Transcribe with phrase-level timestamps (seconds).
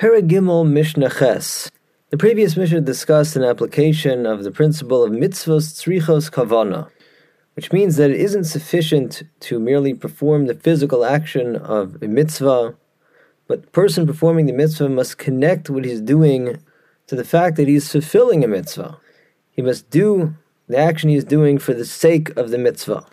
[0.00, 1.70] Paragimel Mishnah Ches.
[2.08, 6.88] The previous Mishnah discussed an application of the principle of mitzvos tzrichos kavana,
[7.52, 12.74] which means that it isn't sufficient to merely perform the physical action of a mitzvah,
[13.46, 16.56] but the person performing the mitzvah must connect what he's doing
[17.06, 18.96] to the fact that he's fulfilling a mitzvah.
[19.50, 20.34] He must do
[20.66, 23.04] the action he's doing for the sake of the mitzvah.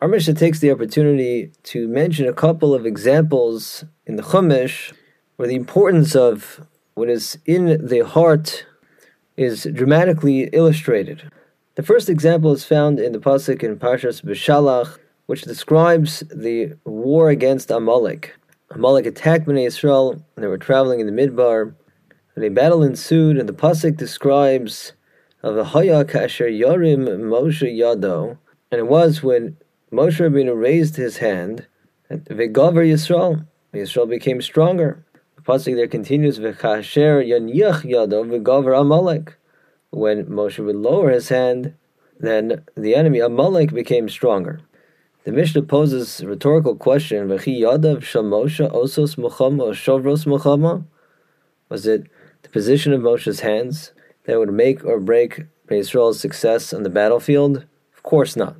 [0.00, 4.92] Our Mishnah takes the opportunity to mention a couple of examples in the Chumash
[5.36, 8.66] where the importance of what is in the heart
[9.36, 11.30] is dramatically illustrated.
[11.74, 17.30] The first example is found in the pasuk in Parshas Beshalach, which describes the war
[17.30, 18.34] against Amalek.
[18.70, 21.74] Amalek attacked Bnei Israel when they were traveling in the Midbar,
[22.34, 24.92] and a battle ensued, and the pasuk describes
[25.42, 28.38] of the Haya Kasher Yarim Moshe Yado,
[28.70, 29.56] and it was when
[29.90, 31.66] Moshe Rabbeinu raised his hand,
[32.08, 35.04] and Vegaver Yisrael, Yisrael became stronger.
[35.44, 39.34] The pasuk there continues, "V'chasher yanyach yado v'gaver Amalek."
[39.90, 41.74] When Moshe would lower his hand,
[42.20, 44.60] then the enemy Amalek became stronger.
[45.24, 50.84] The Mishnah poses a rhetorical question: "V'chi yadav shamosha osos muchama shovros muchama?"
[51.68, 52.04] Was it
[52.42, 53.92] the position of Moshe's hands
[54.26, 57.64] that would make or break Israel's success on the battlefield?
[57.96, 58.58] Of course not.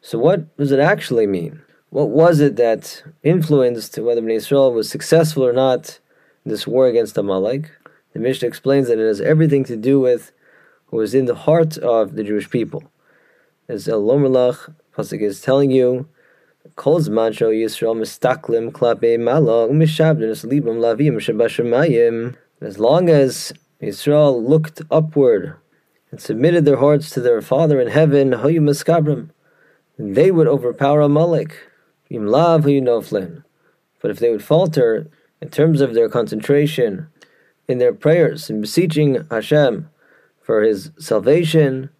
[0.00, 1.62] So, what does it actually mean?
[1.90, 5.98] What was it that influenced whether Israel was successful or not
[6.44, 7.70] this war against Amalek.
[8.12, 10.32] The Mishnah explains that it has everything to do with
[10.88, 12.84] what was in the heart of the Jewish people.
[13.68, 16.08] As El Lomerlach Pasuk is telling you,
[16.76, 22.36] Kol Zman Yisrael Mistaklim Klape Malach Mishabdin Libam Lavim Shabashamayim.
[22.60, 25.56] As long as Israel looked upward
[26.10, 29.30] and submitted their hearts to their Father in heaven, Hoyu
[29.98, 31.56] they would overpower Amalek.
[32.08, 33.44] Yim Lav Noflin.
[34.00, 35.08] But if they would falter,
[35.42, 37.08] in terms of their concentration
[37.66, 39.90] in their prayers and beseeching Hashem
[40.40, 41.90] for His salvation.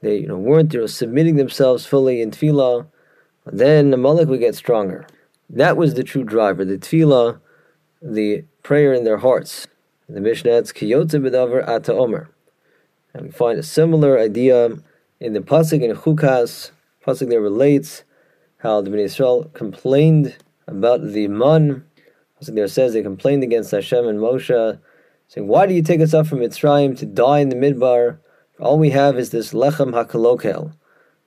[0.00, 2.86] They you know, weren't you know, submitting themselves fully in tefillah.
[3.46, 5.06] Then the Amalek would get stronger.
[5.50, 7.40] That was the true driver, the tefillah,
[8.00, 9.66] the prayer in their hearts.
[10.08, 12.30] The Mishnah adds kiyotze bedavar ata omer.
[13.12, 14.70] And we find a similar idea
[15.20, 16.70] in the pasuk in Chukas.
[17.04, 18.04] Pasuk there relates
[18.58, 20.36] how the Bnei Israel complained
[20.66, 21.84] about the man
[22.46, 24.78] there says they complained against Hashem and Moshe,
[25.28, 28.18] saying, Why do you take us up from Mitzrayim to die in the Midbar?
[28.60, 30.74] All we have is this lechem hakalokel,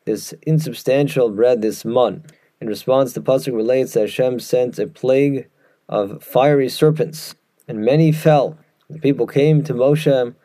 [0.05, 2.23] this insubstantial bread, this mun.
[2.61, 5.49] In response, the pasuk relates that Hashem sent a plague
[5.89, 7.35] of fiery serpents,
[7.67, 8.57] and many fell.
[8.89, 10.35] The people came to Moshe,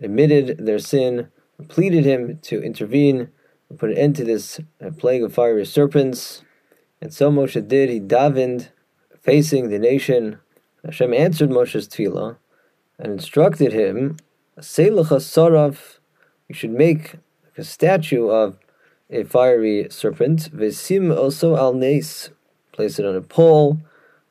[0.00, 1.28] admitted their sin,
[1.68, 3.30] pleaded him to intervene
[3.68, 4.60] and put an end to this
[4.98, 6.42] plague of fiery serpents.
[7.00, 7.90] And so Moshe did.
[7.90, 8.68] He davened
[9.22, 10.38] facing the nation,
[10.84, 12.36] Hashem answered Moshe's tefillah
[12.98, 14.16] and instructed him,
[14.58, 15.98] "Seilacha sarav,
[16.48, 17.16] you should make
[17.56, 18.58] a statue of
[19.10, 20.50] a fiery serpent.
[20.52, 22.30] Vesim also al nes,
[22.72, 23.78] place it on a pole.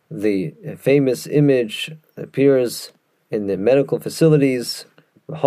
[0.09, 2.91] The famous image appears
[3.29, 4.85] in the medical facilities.
[5.29, 5.37] And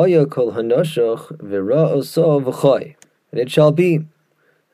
[3.33, 4.07] it shall be,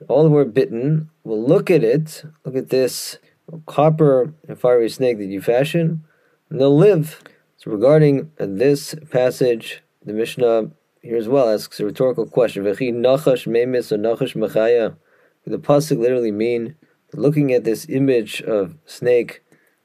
[0.09, 3.19] all who are bitten will look at it, look at this
[3.67, 6.05] copper and fiery snake that you fashion,
[6.49, 7.23] and they'll live.
[7.57, 10.71] So regarding this passage, the Mishnah
[11.03, 12.65] here as well asks a rhetorical question.
[12.65, 14.97] Nachash or nachash machaya.
[15.47, 16.77] The pasuk literally mean
[17.15, 19.43] looking at this image of snake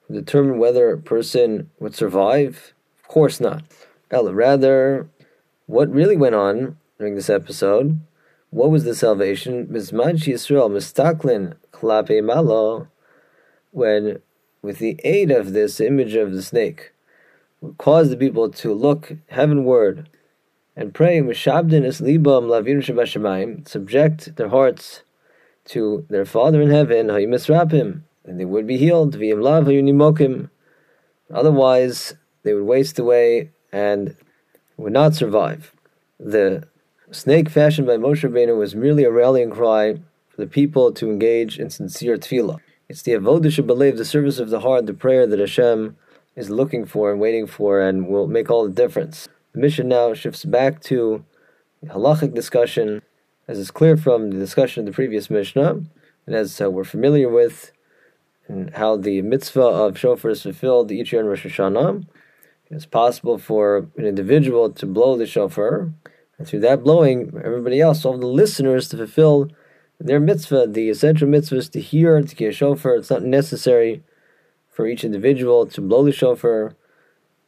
[0.07, 2.73] will determine whether a person would survive?
[3.01, 3.63] Of course not.
[4.11, 5.09] Ella, rather,
[5.65, 7.99] what really went on during this episode?
[8.51, 9.67] What was the salvation?
[9.67, 12.87] Mizman Yisrael mistaklin klape malo
[13.75, 14.19] when,
[14.61, 16.93] with the aid of this image of the snake,
[17.77, 20.09] cause the people to look heavenward
[20.77, 21.21] and pray,
[23.65, 25.03] subject their hearts
[25.65, 29.15] to their Father in heaven, and they would be healed.
[31.33, 32.13] Otherwise,
[32.43, 34.15] they would waste away and
[34.77, 35.73] would not survive.
[36.17, 36.67] The
[37.11, 39.95] snake fashioned by Moshe Rabbeinu was merely a rallying cry
[40.29, 42.59] for the people to engage in sincere tefillah.
[42.87, 45.97] It's the avodah believe the service of the heart, the prayer that Hashem
[46.35, 49.27] is looking for and waiting for, and will make all the difference.
[49.53, 51.25] The Mishnah now shifts back to
[51.83, 53.01] halachic discussion,
[53.47, 55.81] as is clear from the discussion of the previous Mishnah,
[56.27, 57.71] and as uh, we're familiar with,
[58.47, 62.05] and how the mitzvah of shofar is fulfilled each year in Rosh Hashanah.
[62.69, 65.91] It's possible for an individual to blow the shofar,
[66.37, 69.49] and through that blowing, everybody else, all the listeners, to fulfill
[69.99, 72.95] their mitzvah, the essential mitzvah is to hear, to get a shofar.
[72.95, 74.03] It's not necessary
[74.69, 76.75] for each individual to blow the shofar.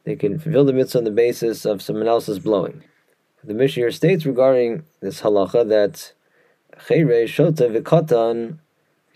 [0.04, 2.82] they can fulfill the mitzvah on the basis of someone else's blowing.
[3.44, 6.12] The Mishnah states regarding this halacha that
[6.76, 8.58] chayre shota v'katan.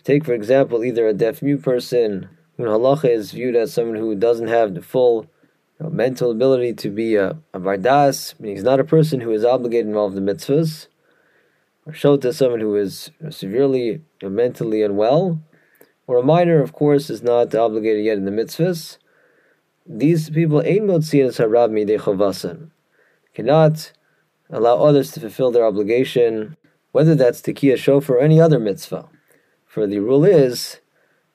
[0.03, 4.15] Take for example either a deaf mute person when halacha is viewed as someone who
[4.15, 5.25] doesn't have the full
[5.79, 9.31] you know, mental ability to be a, a vardas, meaning he's not a person who
[9.31, 10.87] is obligated in all of the mitzvahs,
[11.85, 15.41] or shota someone who is severely mentally unwell,
[16.07, 18.97] or a minor, of course, is not obligated yet in the mitzvahs.
[19.85, 22.71] These people ain't motzias harab midei chovasan,
[23.33, 23.91] cannot
[24.49, 26.55] allow others to fulfill their obligation,
[26.91, 29.09] whether that's tekiah shofar or any other mitzvah.
[29.65, 30.79] For the rule is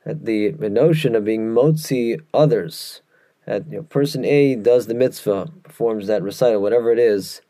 [0.04, 3.02] that the, the notion of being motzi others,
[3.46, 7.42] that you know, person A does the mitzvah, performs that recital, whatever it is,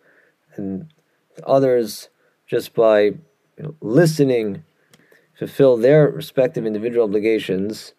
[0.56, 0.92] and
[1.44, 2.08] others
[2.48, 3.14] just by you
[3.58, 4.64] know, listening
[5.38, 7.94] fulfill their respective individual obligations.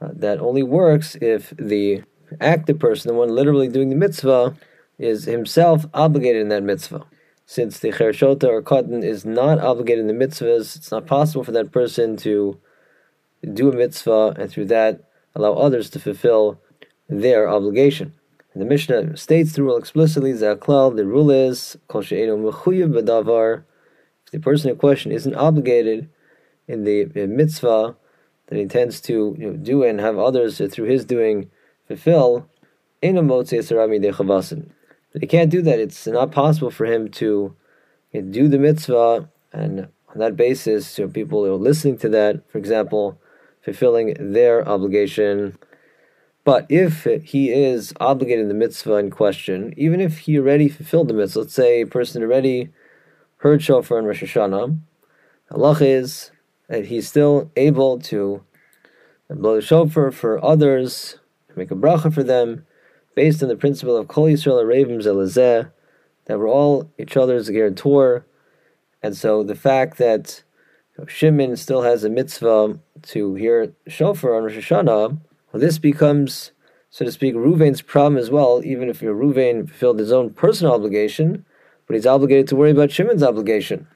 [0.00, 2.02] Uh, that only works if the
[2.40, 4.56] active person, the one literally doing the mitzvah,
[4.98, 7.04] is himself obligated in that mitzvah.
[7.46, 11.52] Since the chershota or katan is not obligated in the mitzvahs, it's not possible for
[11.52, 12.58] that person to
[13.52, 16.60] do a mitzvah and through that allow others to fulfill
[17.08, 18.14] their obligation.
[18.52, 23.71] And the Mishnah states the rule explicitly, Zaklal, the rule is, Kol b'davar, if
[24.32, 26.10] the person in question isn't obligated
[26.66, 27.94] in the mitzvah
[28.46, 31.50] that he intends to you know, do and have others through his doing
[31.86, 32.48] fulfill,
[33.00, 34.66] in a de
[35.12, 35.78] But he can't do that.
[35.78, 37.54] It's not possible for him to
[38.12, 42.08] you know, do the mitzvah and on that basis, you know, people are listening to
[42.10, 43.18] that, for example,
[43.62, 45.56] fulfilling their obligation.
[46.44, 51.08] But if he is obligated in the mitzvah in question, even if he already fulfilled
[51.08, 52.70] the mitzvah, let's say a person already
[53.42, 54.78] heard shofar in Rosh Hashanah,
[55.50, 56.30] Allah is
[56.68, 58.44] that he's still able to
[59.28, 61.18] blow the shofar for others,
[61.56, 62.64] make a bracha for them,
[63.16, 65.72] based on the principle of Kol Yisrael Arevim Zelazeh,
[66.26, 68.24] that we're all each other's guarantor.
[69.02, 70.44] And so the fact that
[71.08, 72.78] Shimon still has a mitzvah
[73.08, 75.18] to hear shofar on Rosh Hashanah,
[75.52, 76.52] well, this becomes,
[76.90, 81.44] so to speak, Ruvain's problem as well, even if Ruvain fulfilled his own personal obligation,
[81.86, 83.86] but he's obligated to worry about Shimon's obligation.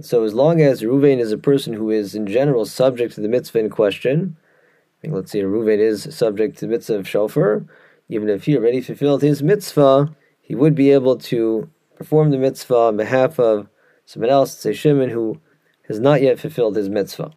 [0.00, 3.28] So as long as Ruvain is a person who is in general subject to the
[3.28, 4.36] mitzvah in question,
[5.02, 7.64] I mean, let's say Ruvain is subject to the mitzvah of shofar,
[8.08, 12.76] even if he already fulfilled his mitzvah, he would be able to perform the mitzvah
[12.76, 13.68] on behalf of
[14.04, 15.40] someone else, say Shimon, who
[15.88, 17.32] has not yet fulfilled his mitzvah.